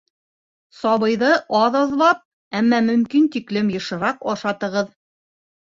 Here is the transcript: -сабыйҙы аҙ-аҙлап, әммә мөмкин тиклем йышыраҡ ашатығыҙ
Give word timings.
-сабыйҙы 0.79 1.29
аҙ-аҙлап, 1.59 2.25
әммә 2.63 2.81
мөмкин 2.89 3.31
тиклем 3.37 3.71
йышыраҡ 3.79 4.29
ашатығыҙ 4.37 4.95